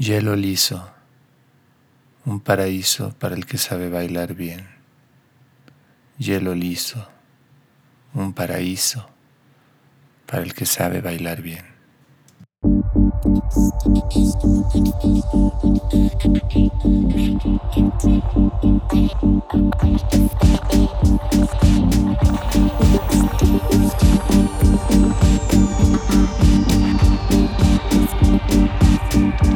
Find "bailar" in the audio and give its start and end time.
3.90-4.32, 11.02-11.42